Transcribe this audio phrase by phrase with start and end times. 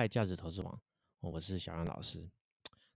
[0.00, 0.80] 泰价值投资网，
[1.20, 2.26] 我是小杨老师。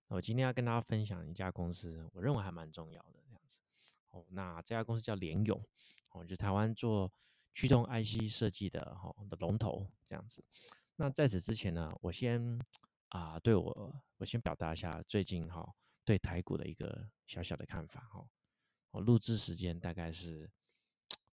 [0.08, 3.58] 那我今天要跟大家分享一家公司，我认为还蛮重要的这样子。
[4.08, 5.62] 哦，那这家公司叫联咏，
[6.12, 7.12] 哦，就台湾做
[7.52, 10.42] 驱动 IC 设计的哈的龙头这样子。
[10.96, 12.58] 那在此之前呢，我先
[13.08, 15.74] 啊，对我我先表达一下最近哈
[16.06, 18.26] 对台股的一个小小的看法哈。
[18.92, 20.50] 我录制时间大概是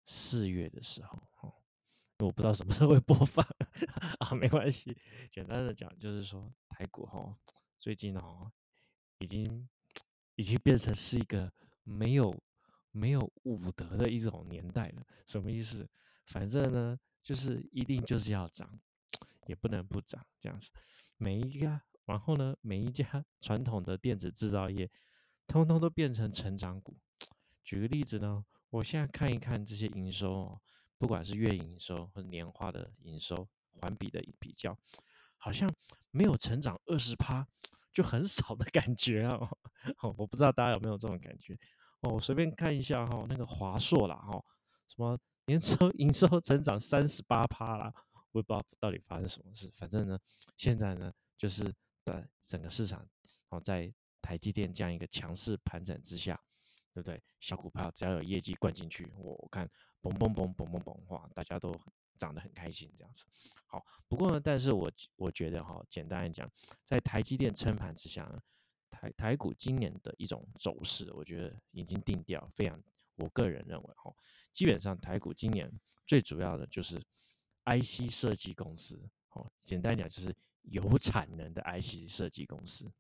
[0.07, 1.53] 四月的时候哈。
[2.25, 3.47] 我不知道什么时候会播放
[4.19, 4.97] 啊，没关系。
[5.31, 7.37] 简单的讲，就是说台股哈，
[7.79, 8.51] 最近哦，
[9.19, 9.69] 已经
[10.35, 11.53] 已经变成是一个
[11.85, 12.37] 没有
[12.91, 15.03] 没有武德的一种年代了。
[15.27, 15.89] 什么意思？
[16.27, 18.81] 反正呢，就是一定就是要涨，
[19.47, 20.71] 也不能不涨这样子。
[21.17, 24.91] 每一家，然后呢，每一家传统的电子制造业，
[25.47, 26.99] 通通都变成成长股。
[27.63, 30.61] 举个例子呢，我现在看一看这些营收哦。
[30.99, 33.49] 不管是月营收或年化的营收
[33.81, 34.77] 环比的比较，
[35.37, 35.73] 好像
[36.11, 37.47] 没有成长二十趴，
[37.93, 39.39] 就很少的感觉啊！
[40.19, 41.57] 我不知道大家有没有这种感觉
[42.01, 42.15] 哦。
[42.15, 44.43] 我随便看一下哈，那个华硕啦哈，
[44.89, 47.95] 什么年收营收成长三十八趴啦，
[48.33, 49.73] 我也不知道到底发生什么事。
[49.77, 50.19] 反正呢，
[50.57, 51.73] 现在呢，就是
[52.05, 53.09] 在整个市场
[53.51, 56.41] 哦，在台积电这样一个强势盘整之下。
[57.03, 57.23] 对不对？
[57.41, 59.69] 小股票只要有业绩灌进去，我看
[60.03, 61.75] 嘣嘣嘣嘣嘣嘣，哇，大家都
[62.17, 63.25] 涨得很开心这样子。
[63.67, 66.51] 好，不过呢，但是我我觉得哈，简单来讲，
[66.85, 68.41] 在台积电撑盘之下，呢，
[68.91, 72.83] 台台股今年的一种走势，我觉得已经定调，非常，
[73.17, 74.13] 我个人认为哈，
[74.53, 75.71] 基本上台股今年
[76.07, 76.99] 最主要的就是
[77.65, 82.91] IC 设计公司，哦，简单讲就是有产能的 IC 设计公司。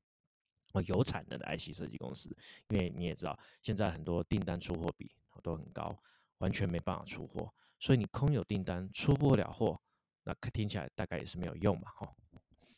[0.82, 2.28] 有产能的 IC 设计公司，
[2.68, 5.10] 因为你也知道，现在很多订单出货比
[5.42, 5.96] 都很高，
[6.38, 9.80] 完全没办法出货，所以你空有订单出不了货，
[10.24, 12.14] 那听起来大概也是没有用嘛，哈，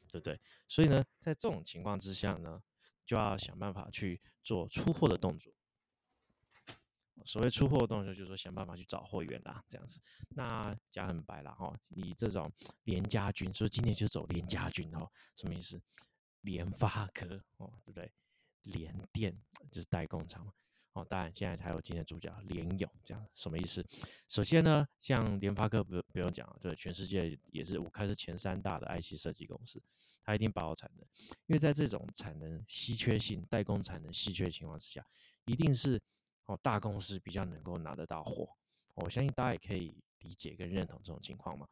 [0.09, 0.41] 对不对？
[0.69, 2.63] 所以呢，在这种情况之下呢，
[3.07, 5.53] 就要想办法去做出货的动作。
[7.27, 10.01] 所谓出货的动作，就是说想办法去找货源啦，这样子。
[10.31, 12.51] 那讲很白了哈，你这种
[12.85, 15.07] 廉家军，所以今天就走廉家军哦，
[15.37, 15.79] 什么意思？
[16.43, 18.11] 联发科哦，对不对？
[18.63, 19.35] 联电
[19.71, 20.53] 就是代工厂嘛。
[20.93, 23.87] 哦，当然现在还有今天的主角联咏，这样什么意思？
[24.29, 29.81] 首先呢，像联发科不不用讲对，全世界也是我看是前三大的 IC 设计公司，
[30.25, 31.07] 它一定把握产能，
[31.47, 35.07] 因为在这种产能稀缺性、代工产能稀缺情况之下，
[35.45, 36.03] 一定是
[36.47, 38.49] 哦大公司比较能够拿得到货。
[38.95, 41.69] 我相信大家也可以理解跟认同这种情况嘛。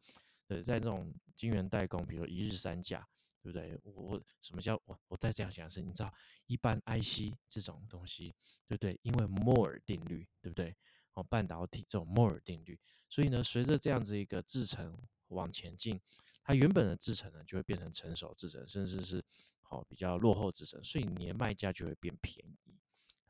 [0.47, 3.05] 对，在这种晶圆代工，比如一日三价。
[3.41, 3.79] 对不对？
[3.83, 4.99] 我什么叫我？
[5.07, 6.13] 我再这样讲是，你知道，
[6.45, 8.33] 一般 IC 这种东西，
[8.67, 8.99] 对不对？
[9.01, 10.75] 因为摩尔定律，对不对？
[11.13, 12.79] 哦，半导体这种摩尔定律，
[13.09, 14.95] 所以呢，随着这样子一个制程
[15.29, 15.99] 往前进，
[16.43, 19.23] 它原本的制程呢就会变成成熟制程，甚至是
[19.61, 22.77] 好比较落后制程，所以你的卖价就会变便宜。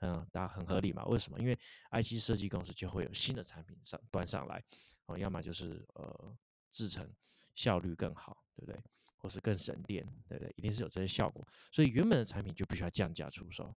[0.01, 1.05] 嗯，大家很合理嘛？
[1.05, 1.39] 为什么？
[1.39, 1.57] 因为
[1.91, 4.63] IC 设计公司就会有新的产品上端上来，
[5.05, 6.37] 哦，要么就是呃
[6.71, 7.09] 制程
[7.55, 8.81] 效率更好，对不对？
[9.19, 10.53] 或是更省电，对不对？
[10.57, 13.71] 一定是有这些效果，所以原本的产品就必须要降价出售。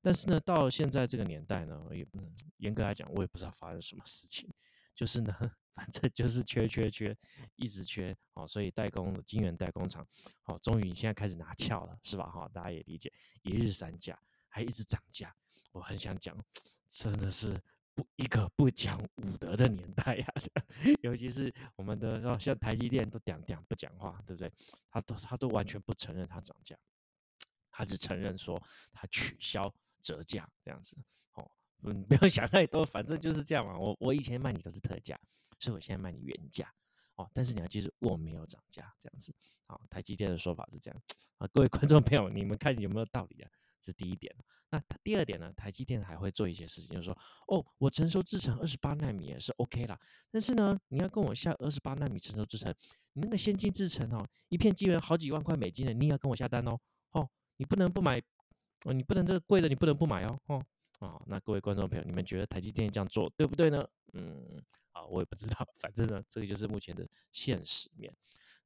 [0.00, 4.48] 但是呢，到现在这个年代呢，也嗯，严格来讲，我也不知道发生什么事情，
[4.94, 5.34] 就是呢，
[5.74, 7.16] 反正就是缺缺缺，
[7.56, 8.46] 一直缺哦。
[8.46, 10.06] 所以代工的晶圆代工厂，
[10.42, 12.30] 好，终于现在开始拿翘了，是吧？
[12.30, 14.16] 哈，大家也理解，一日三价，
[14.48, 15.34] 还一直涨价。
[15.72, 16.36] 我很想讲，
[16.86, 17.60] 真的是。
[17.98, 20.26] 不一个不讲武德的年代呀，
[21.02, 24.52] 尤其是我们的，像台积电都讲讲不讲话，对不对？
[24.88, 26.76] 他都他都完全不承认它涨价，
[27.72, 30.96] 他只承认说他取消折价这样子。
[31.32, 31.50] 哦，
[31.82, 33.76] 嗯， 不要想太多，反正就是这样嘛。
[33.76, 35.18] 我我以前卖你都是特价，
[35.58, 36.72] 所以我现在卖你原价。
[37.16, 39.34] 哦，但是你要记住，我没有涨价这样子。
[39.66, 41.02] 好，台积电的说法是这样
[41.38, 43.50] 啊，各位观众朋友，你们看有没有道理啊？
[43.88, 44.34] 是第一点。
[44.70, 45.50] 那第二点呢？
[45.56, 49.98] 台积电还会做一些事情，就是说，哦，我成熟制程二十八纳米也是 OK 啦。
[50.30, 52.74] 但是呢，你要跟我下二十八纳米成熟制程，
[53.14, 56.78] 你那个先进制程哦，一片晶圆好几万块美金的，你也要跟我下单哦。
[57.12, 57.26] 哦，
[57.56, 58.20] 你不能不买，
[58.84, 60.38] 哦，你不能这个贵的你不能不买哦。
[60.48, 60.62] 哦，
[60.98, 63.82] 哦，那各位观众朋友，你们觉得台积电这样做对不对呢？
[64.12, 64.60] 嗯，
[64.92, 68.14] 啊，我也不知道，反正呢，这个就是目前的现实面。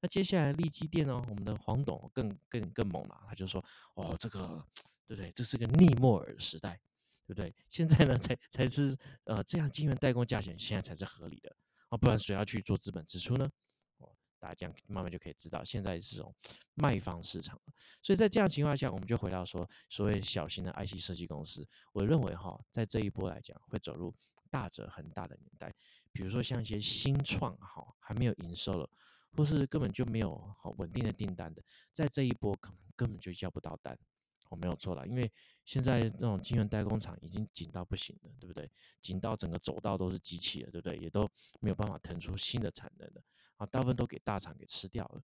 [0.00, 3.64] 那接下来立基电哦，我们的黄董更更更猛了，他就说，
[3.94, 4.66] 哦，这个。
[5.06, 5.30] 对不对？
[5.32, 6.80] 这是个逆莫尔时代，
[7.26, 7.54] 对不对？
[7.68, 11.54] 现在呢，才才是呃，这样晶圆代工价钱现在才是合理的
[11.88, 13.50] 啊，不然谁要去做资本支出呢？
[13.98, 14.08] 哦，
[14.38, 16.34] 大家这样慢慢就可以知道，现在是种
[16.74, 17.60] 卖方市场
[18.02, 24.14] 所以在这样情况下，我们就回到说，所谓小型的 IC 设计公司，我认为哈，在这一波来讲，会走入
[24.50, 25.74] 大者恒大的年代。
[26.12, 28.88] 比如说像一些新创哈，还没有营收了，
[29.36, 31.62] 或是根本就没有好稳定的订单的，
[31.92, 33.98] 在这一波可能根本就交不到单。
[34.52, 35.32] 我没有错了，因为
[35.64, 38.70] 现在那种晶圆代工厂已经紧到不行了，对不对？
[39.00, 40.98] 紧到整个走道都是机器了，对不对？
[40.98, 41.26] 也都
[41.58, 43.22] 没有办法腾出新的产能了，
[43.56, 45.22] 啊，大部分都给大厂给吃掉了。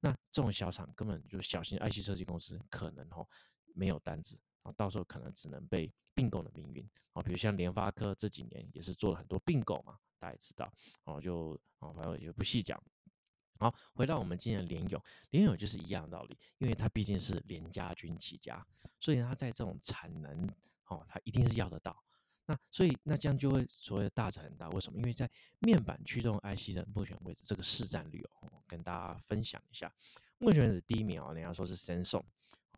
[0.00, 3.28] 那这种小厂根本就小型 IC 设计公司，可能哦
[3.74, 7.22] 没有单子啊，到时候可能只能被并购的命运啊。
[7.22, 10.72] 比如像联发科这几年也是做了很多并购嘛，大家也知道
[11.04, 12.82] 哦，就哦反正也不细讲。
[13.60, 18.66] 好，回到我们今天的联友，联友就是一样的道理，因为它毕竟是联家军起家，
[18.98, 20.48] 所以它在这种产能
[20.86, 21.94] 哦，它一定是要得到。
[22.46, 24.98] 那所以那这样就会所谓的大成很大，为什么？
[24.98, 29.92] 因为在面板驱动 IC 的目前为止，这个市占率哦，跟大家分享一下。
[30.38, 32.18] 目前为止第一名哦，人家说是三送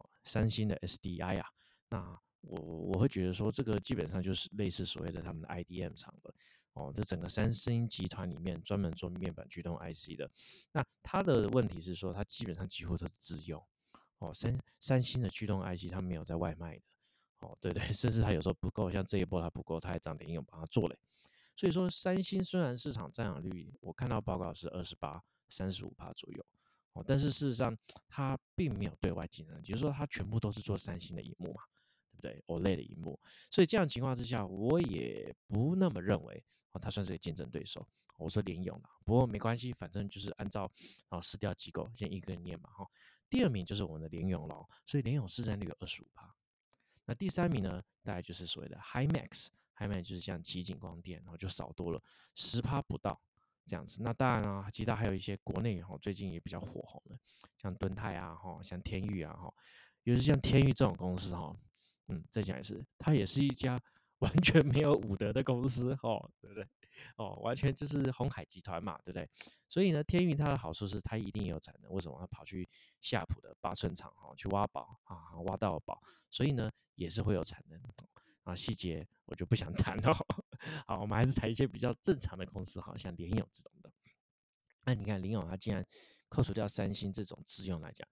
[0.00, 1.49] 哦，三星的 SDI 啊。
[1.90, 6.35] 那我我会觉得说，这个基本上就是类似所谓的他们的 IDM 厂了。
[6.75, 10.31] 哦，这整个三星集团里面专门做面板驱动 IC 的，
[10.73, 13.63] 那它的问题是说，它基本上几乎都是自用。
[14.19, 16.83] 哦，三三星的驱动 IC 它没有在外卖的。
[17.41, 20.97] 哦，对 对，甚至它有时候不够，像这一波它不够，它还涨点用帮它做嘞。
[21.57, 26.47] 所以说，三星虽然市场占有率我看到报告是二十八、三十五帕左右，
[26.93, 27.77] 哦，但是事实上
[28.09, 31.63] 它并没有对外竞争，就是说它全部都是做三星的荧幕嘛，
[32.12, 33.19] 对不对？OLED 的荧幕，
[33.50, 36.44] 所以这样情况之下，我也不那么认为。
[36.73, 37.87] 哦，它算是个竞争对手。
[38.17, 40.70] 我说联咏了，不过没关系，反正就是按照
[41.11, 42.87] 哦市调机构先一个念嘛哈。
[43.29, 46.32] 第二名就是我们的联咏了，所以联咏市占率有二十五趴。
[47.05, 52.03] 那第三名呢，大概就是所谓的 HiMax，HiMax 就是像奇景光电，然后就少多了
[52.35, 53.20] 十趴不到
[53.67, 53.99] 这样子。
[54.00, 57.19] 那当然啊，其他还有一些国内哈最近也比较火红的，
[57.59, 59.53] 像敦泰啊哈，像天域啊哈，
[60.05, 61.55] 尤其像天域这种公司哈，
[62.14, 63.81] 嗯，再讲一次，它也是一家。
[64.23, 66.64] 完全没有武德的公司，哦，对不对？
[67.17, 69.29] 哦，完全就是红海集团嘛，对不对？
[69.69, 72.17] 所以呢，天运它的好处是它一定有产能，为什么？
[72.20, 72.69] 它跑去
[73.00, 76.00] 夏普的八寸厂哈去挖宝啊，挖到宝，
[76.31, 77.82] 所以呢也是会有产能
[78.44, 78.55] 啊。
[78.55, 80.17] 细节我就不想谈了。
[80.87, 83.93] 好，我们还是谈一些比较正常的公司，好像联友这种的。
[84.85, 85.85] 那你看联友，它竟然
[86.29, 88.06] 扣除掉三星这种自用来讲。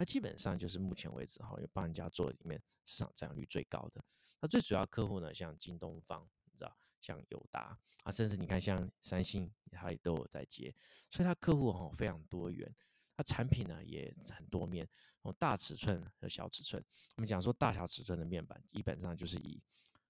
[0.00, 4.02] 它基本上就是目前为止哈，有帮人家做里面市场占有率最高的。
[4.40, 10.74] 那最主要客户呢，像京东方，你知道，像友达啊，甚至你看像三星，它也都有在接。
[11.10, 12.74] 所以它客户哈非常多元，
[13.14, 14.88] 它产品呢也很多面，
[15.20, 16.82] 从大尺寸和小尺寸。
[17.16, 19.62] 我们讲说大小尺寸的面板，基本上就是以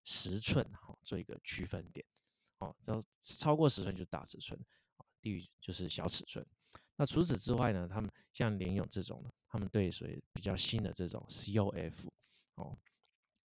[0.05, 2.07] 十寸哈做一个区分点，
[2.59, 4.57] 哦，只要超过十寸就是大尺寸，
[5.21, 6.47] 低于就是小尺寸。
[6.95, 9.35] 那除此之外呢，他们像联咏这种的。
[9.51, 12.07] 他们对所以比较新的这种 COF
[12.55, 12.79] 哦，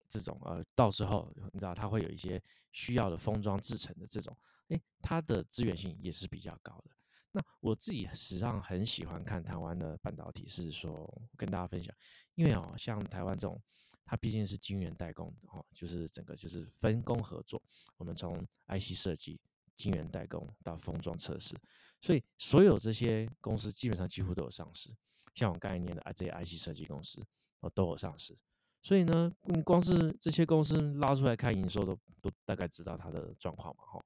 [0.10, 2.42] 这种呃，到时候你知道它会有一些
[2.74, 6.92] 需要的封装制成的这种，诶，它的资源性也是比较高的。
[7.32, 11.96] 那我自己实际上很喜欢看台湾的半导体，是说跟大家分享，
[12.36, 13.60] 因为哦，像台湾这种，
[14.04, 17.64] 它毕竟是晶圆代工哦，就是整个就是分工合作，
[17.98, 19.40] 我们从 IC 设计、
[19.74, 21.56] 晶圆代工到封装测试，
[22.02, 24.94] 所以所有这些公司基本上几乎都有上市。
[25.34, 27.22] 像我概念的这些 IC 设计公司，
[27.62, 28.38] 哦都有上市，
[28.82, 34.04] 所以呢，你光是这些公司拉出来看营收，都都大概知道它的状况嘛，哈。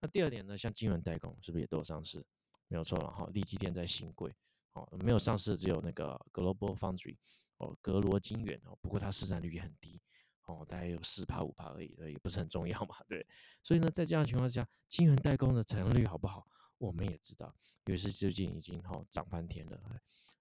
[0.00, 2.24] 那第二点呢，像晶圆代工是不是也都有上市？
[2.68, 3.28] 没有错了，哈。
[3.32, 4.34] 立基电在新贵，
[4.74, 7.16] 哦，没有上市只有那个 Global Foundry，
[7.58, 10.00] 哦，格罗晶圆哦，不过它市占率也很低，
[10.46, 13.26] 哦，大概有四趴五趴而已，也不是很重要嘛，对。
[13.62, 16.46] 所以呢，在这样的情况下，晶圆代工的产能率好不好？
[16.78, 17.54] 我们也知道，
[17.86, 19.80] 因为是最近已经哈涨翻天了。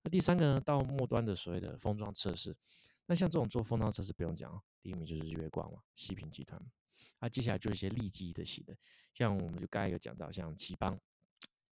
[0.06, 2.56] 那第三个呢，到末端的所谓的封装测试，
[3.08, 6.62] 那像这种做封装测试不用讲，第一名就是日月光嘛，西平集团。
[7.20, 8.78] 那接下来就是一些利基的系的，
[9.16, 10.96] 像我们就刚才有讲到，像奇邦，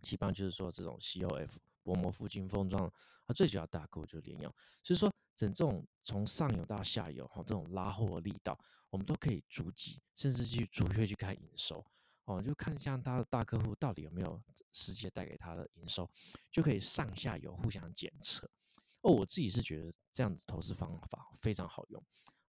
[0.02, 2.92] 奇邦就是说这种 COF 薄膜附近封装，
[3.28, 4.52] 它最主要大客户就是联用。
[4.82, 8.60] 所以说整这种从上游到下游哈，这种拉货力道，
[8.90, 11.86] 我们都可以逐级，甚至去逐月去看营收。
[12.26, 16.10] 哦，就看像他的大客户到底有没有实际带给他的营收，
[16.50, 18.50] 就可以上下游互相检测。
[19.02, 22.02] 哦，我自己是觉得这样子投资方法非常好用。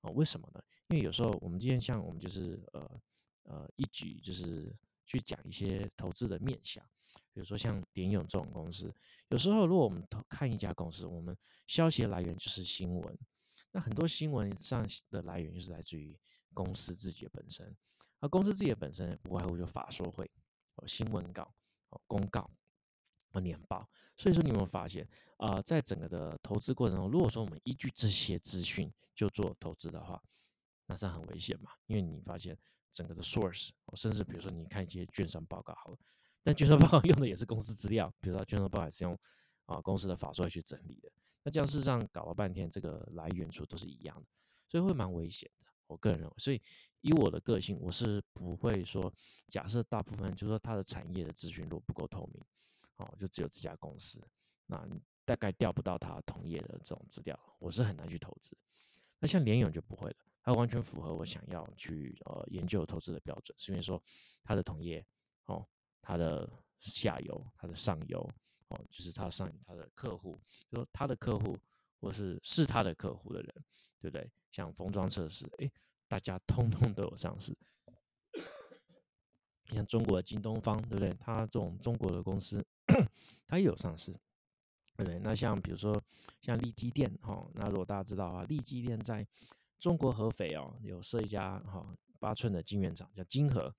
[0.03, 0.63] 哦，为什么呢？
[0.89, 3.01] 因为有时候我们今天像我们就是呃
[3.45, 4.73] 呃一举就是
[5.07, 6.85] 去讲一些投资的面向，
[7.33, 8.95] 比如说像联咏这种公司，
[9.31, 13.19] 有时候如果我们投看一家公司，我们消息的来源就是新闻，
[13.73, 16.17] 那很多新闻上的来源就是来自于
[16.53, 17.75] 公司自己的本身。
[18.25, 20.25] 那公司自己的本身不外乎就法说会、
[20.77, 21.43] 哦新闻稿、
[21.91, 22.51] 哦公告、
[23.33, 30.19] 哦年报，所以说你有没有发现啊，在整个的投资过程中，如果说我们依据这些资讯就做投资的话，
[30.87, 31.71] 那是很危险嘛？
[31.85, 32.59] 因为你发现
[32.91, 35.99] 整个的 source，甚至比如说你看一些券商报告，好了，
[36.43, 39.15] 但券商报告 用的也是公司资料，比如说券商报告也是用
[39.67, 41.13] 啊公司的法说去整理的。
[41.43, 44.27] 那这样事实上搞了半天，这个来源处都是一样的，
[44.67, 45.64] 所以会蛮危险的。
[45.87, 46.61] 我个人认为，所以
[47.01, 49.13] 以我的个性，我是不会说
[49.49, 52.43] 假设大部分就是说它的产业的资讯如果不够透明，
[52.97, 54.21] 哦，就只有这家公司，
[54.67, 54.87] 那
[55.25, 58.57] 大概调不到它同业的这种资料，我是很难去投资。
[59.19, 64.03] 那像联勇就不会了，它完全符合我想要去呃研究投资的标准，是因为说
[64.43, 65.05] 它的同业
[65.47, 65.67] 哦，
[66.03, 66.51] 它的
[66.81, 68.21] 下游、它的上游
[68.69, 70.39] 哦，就是它上它的客户，
[70.69, 71.57] 就说它的客户
[72.05, 73.55] 或是是他的客户的人，
[73.99, 74.31] 对不对？
[74.53, 75.71] 像封装测试，哎，
[76.07, 77.57] 大家通通都有上市。
[79.71, 81.15] 像中国的京东方，对不对？
[81.15, 82.65] 它这种中国的公司，
[83.49, 84.13] 它也有上市。
[84.97, 86.01] 对不对，那像比如说
[86.41, 89.27] 像利基电哈，那如果大家知道啊，利基电在
[89.81, 93.75] 中国合肥哦，有设一家哈八寸的晶圆厂叫金河，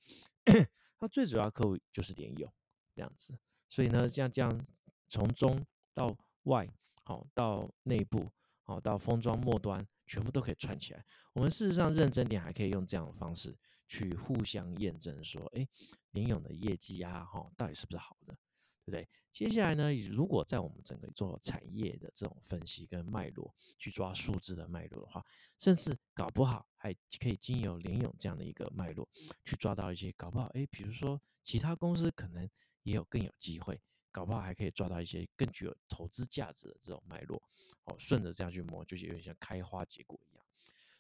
[1.00, 2.52] 它最主要客户就是联友
[2.94, 3.38] 这样子，
[3.70, 4.68] 所以呢，像这样
[5.08, 6.14] 从中到
[6.44, 6.68] 外，
[7.06, 8.30] 好到内部，
[8.64, 11.06] 好到封装末端，全部都可以串起来。
[11.34, 13.56] 我们事实上认真点，还可以用这样的方式
[13.88, 15.68] 去互相验证，说，哎，
[16.12, 18.36] 联友的业绩啊，哈，到底是不是好的？
[18.84, 19.08] 对不对？
[19.32, 25.24] 接下来呢，如果在我们整个做产业的这种分析跟脉络，去抓数字的脉络的话，
[25.60, 29.08] 甚至搞不好还可以经由联咏这样的一个脉络，
[29.44, 32.50] 去抓到一些搞不好，哎，比如说其他公司可能
[32.84, 33.80] 也有更有机会，
[34.16, 37.44] 搞不好还可以抓到一些更具有投资价值的这种脉络，
[37.84, 40.46] 哦，顺着这样去摸，就是有点像开花结果一样。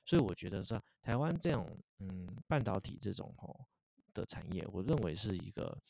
[0.03, 3.65] 所以我觉得是台湾这种嗯半导体这种哦
[4.13, 5.81] 的产业，我认为是一个。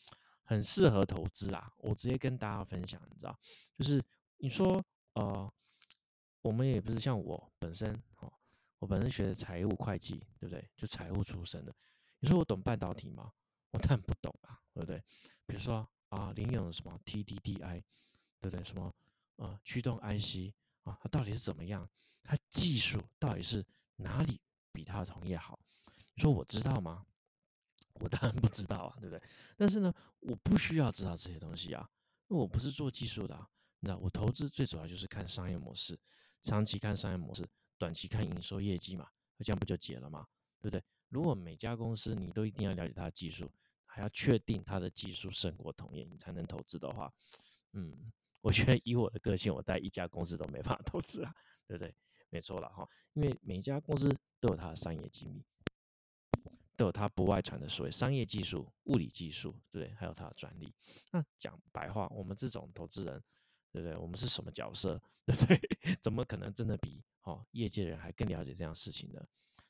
[0.48, 3.36] 很适合投资啦，我直接跟大家分享，你知道，
[3.76, 4.00] 就是
[4.38, 4.80] 你说，
[5.14, 5.52] 呃，
[6.44, 8.32] 我们也不是像我本身，哦，
[8.78, 10.70] 我本身学的财务会计，对不对？
[10.78, 11.76] 就财务出身的。
[12.20, 13.34] 你说我懂半导体吗？
[13.72, 15.04] 我当然不懂啊，对不对？
[15.48, 17.84] 比如说啊，林勇什么 TDDI，
[18.40, 18.64] 对不对？
[18.64, 18.94] 什么
[19.38, 21.88] 啊驱动 IC 啊，它到底是怎么样？
[22.24, 23.66] 它技术到底是
[23.98, 24.40] 哪里
[24.72, 25.60] 比它的同业好？
[26.14, 27.06] 你说我知道吗？
[27.96, 29.22] 我当然不知道啊，对不对？
[29.56, 31.90] 但是呢，我不需要知道这些东西啊，
[32.28, 33.50] 因为我不是做技术的啊。
[33.80, 36.00] 你知道，我投资最主要就是看商业模式，
[36.42, 37.48] 长期看商业模式，
[37.78, 39.08] 短期看营收业绩嘛，
[39.40, 40.26] 这样不就结了吗？
[40.60, 40.84] 对不对？
[41.10, 43.50] 如果每家公司你都一定要了解它的技术，
[43.96, 47.10] 还要确定它的技术胜过同业，你才能投资的话，
[47.72, 48.12] 嗯，
[48.42, 51.34] 我觉得以我的个性，我带一家公司都没办法投资啊，
[51.66, 51.96] 对不对？
[52.30, 54.10] 没错了哈，因为每一家公司
[54.42, 55.42] 都有它的商业机密。
[56.78, 59.96] 都有它不外传的所谓商业技术、物理技术，对不对？
[59.96, 60.76] 还有它的专利。
[61.10, 63.24] 那讲白话，我们这种投资人，
[63.72, 63.96] 对不对？
[63.96, 65.98] 我们是什么角色， 对不对？
[66.02, 69.26] 怎么可能真的比哦业界人还更了解这样事情呢？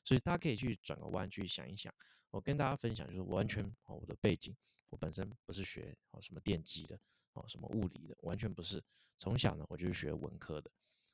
[0.06, 1.92] 所以大家可以去转个弯去想一想。
[2.30, 4.56] 我跟大家分享，就是完全哦我的背景，
[4.88, 6.98] 我本身不是学哦什么电机的
[7.34, 8.82] 哦什么物理的，完全不是。
[9.18, 10.70] 从小呢我就是学文科的。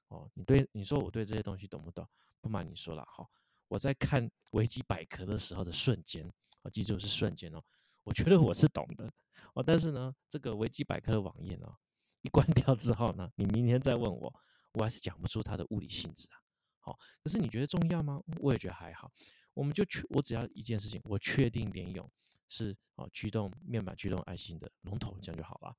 [0.08, 2.06] 哦，你对你说我对这些东西懂不懂？
[2.40, 3.30] 不瞒你说了，好。
[3.68, 6.30] 我在看维基百科的时候的瞬间，
[6.60, 7.62] 我记住是瞬间哦，
[8.04, 9.10] 我觉得我是懂的
[9.54, 11.74] 哦，但是呢，这个维基百科的网页呢，
[12.20, 14.34] 一关掉之后呢，你明天再问我，
[14.72, 16.41] 我还是讲不出它的物理性质啊。
[16.82, 18.20] 好，可是你觉得重要吗？
[18.40, 19.10] 我也觉得还好。
[19.54, 22.10] 我们就确，我只要一件事情，我确定联咏
[22.48, 25.74] 是哦驱动面板驱动爱心的龙头，这样就好了。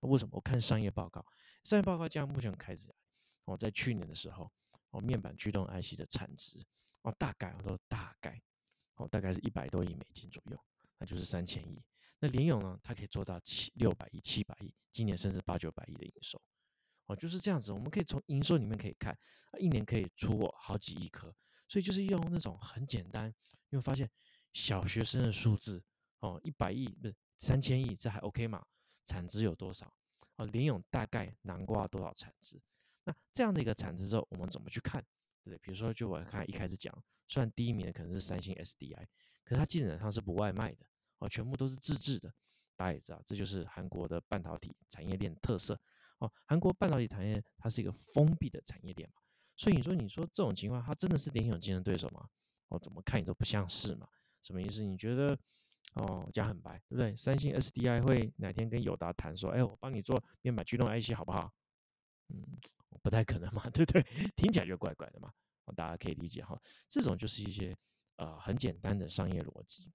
[0.00, 0.32] 为什么？
[0.34, 1.24] 我看商业报告，
[1.64, 2.92] 商业报告这样目前开始，
[3.44, 4.52] 我在去年的时候，
[4.90, 6.60] 哦面板驱动 IC 的产值。
[7.02, 8.40] 哦，大概我说大概，
[8.96, 10.58] 哦，大概是一百多亿美金左右，
[10.98, 11.80] 那就是三千亿。
[12.18, 16.42] 那联咏呢，它可以做到七六百亿、七百亿，今年甚至八九百亿的营收，
[17.08, 17.72] 哦，就是这样子。
[17.72, 19.18] 我们可以从营收里面可以看，
[19.58, 21.34] 一年可以出货好几亿颗，
[21.66, 23.26] 所以就是用那种很简单，
[23.70, 24.08] 因为发现
[24.52, 25.82] 小学生的数字，
[26.20, 28.64] 哦，一百亿不是三千亿，这还 OK 嘛？
[29.04, 29.92] 产值有多少？
[30.36, 32.60] 哦，联咏大概南瓜多少产值？
[33.04, 35.04] 那这样的一个产值之后，我们怎么去看？
[35.42, 36.94] 对，比如说，就我看一开始讲，
[37.26, 39.06] 虽然第一名的可能是三星 SDI，
[39.44, 40.84] 可是它基本上是不外卖的
[41.20, 42.30] 哦，全部都是自制的。
[42.76, 45.80] 大家也知道，这就是韩国的半导体产业链特色
[46.18, 46.32] 哦。
[46.46, 49.20] 韩国半导体产业它是一个封闭的产业链嘛，
[49.56, 52.28] 所以你说，你说这种情况，它真的是联咏竞争对手吗？
[52.68, 54.08] 哦，怎么看你都不像是嘛。
[54.42, 54.82] 什么意思？
[54.84, 55.36] 你觉得
[55.94, 57.14] 哦，讲很白，对不对？
[57.16, 61.52] 三星 SDI 会哪天跟友达谈说，哎，我帮你做面板驱动 IC 好不好？
[62.28, 62.44] 嗯，
[63.02, 64.02] 不太可能嘛， 对不对？
[64.36, 65.32] 听起来就怪怪的嘛，
[65.74, 66.60] 大家可以理解哈。
[66.88, 67.76] 这种就是一些
[68.16, 69.90] 呃很简单的商业逻辑。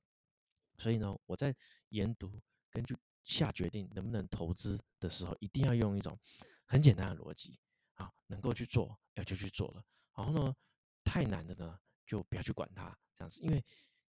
[0.79, 1.55] 所以呢，我在
[1.89, 6.17] 研读、根据下决定能不能投资的时候，一定要用一种
[6.65, 7.59] 很简单的逻辑
[7.93, 9.83] 啊，能够去做，要就去做了。
[10.15, 10.55] 然后呢，
[11.03, 13.63] 太难的呢，就不要去管它，这样子，因为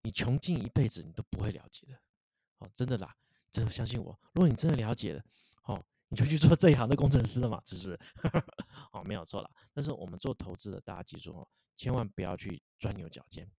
[0.03, 2.01] 你穷尽一辈子，你都不会了解的。
[2.59, 3.15] 哦，真的啦，
[3.51, 5.25] 真的相信我，如果你真的了解了，
[5.65, 7.99] 哦，你就去做这一行的工程师了嘛，是不是？
[8.93, 9.51] 哦，没有错了。
[9.73, 13.51] 但是我们做投资的，大家记住哦，千万不要去钻牛角尖，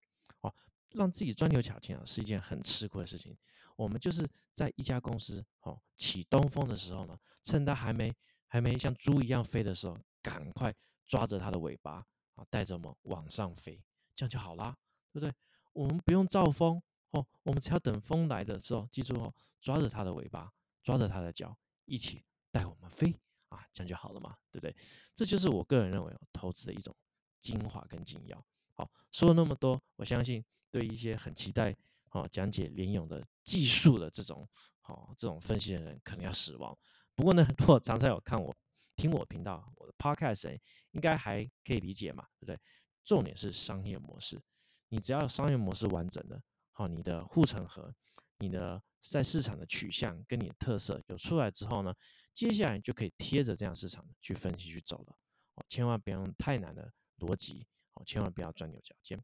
[0.42, 0.54] 哦，
[0.94, 3.38] 让自己钻牛角尖啊，是一件很吃亏的事情。
[3.76, 8.14] 我们就是在一家公司哦起东风的时候呢，趁它还没
[8.48, 10.74] 还没像猪一样飞的时候，赶快
[11.06, 12.06] 抓着它的尾巴
[12.36, 13.84] 啊，带着我们往上飞，
[14.14, 14.78] 这样就好啦，
[15.12, 15.34] 对不对？
[15.74, 16.82] 我们不用造风。
[17.12, 20.50] 哦，我们只要等风来的时候，记住哦，抓着它的尾巴，
[20.82, 23.14] 抓着它的脚，一起带我们飞
[23.50, 24.74] 啊，这样就好了嘛，对不对？
[25.14, 26.96] 这就是我个人认为投资的一种
[27.42, 28.46] 精华跟精要。
[28.82, 31.76] 好，说了那么多，我相信对一些很期待
[32.10, 34.48] 哦讲解联咏的技术的这种
[34.88, 36.76] 哦这种分析的人，可能要失望。
[37.14, 38.52] 不过呢，如果常常有看我
[38.96, 40.60] 听我频道我的 podcast，
[40.94, 42.60] 应该还可以理解嘛，对不对？
[43.04, 44.42] 重点是商业模式，
[44.90, 46.42] 你只要商业模式完整的。
[46.72, 47.94] 好，你的护城河，
[48.40, 51.94] 你的在市场的取向跟你的特色有出来之后呢，
[52.34, 55.16] 接下来就可以贴着这样市场去分析去走了。
[55.54, 59.22] 哦，千万不要用太难的逻辑，哦，千万不要钻牛角尖。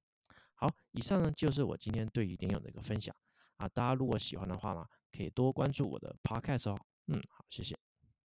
[0.53, 3.15] 好，以上呢就是我今天对于点友的一个分享
[3.57, 3.67] 啊。
[3.69, 6.79] 大家如果喜欢的话呢，可以多关注我的 podcast 哦。
[7.07, 7.77] 嗯，好，谢谢。